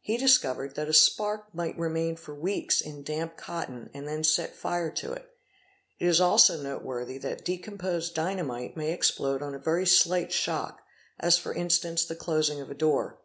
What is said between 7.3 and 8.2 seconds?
decomposed